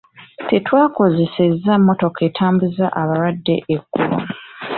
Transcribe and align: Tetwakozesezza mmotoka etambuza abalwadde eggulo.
Tetwakozesezza 0.47 1.71
mmotoka 1.77 2.19
etambuza 2.29 2.85
abalwadde 3.01 3.55
eggulo. 3.73 4.17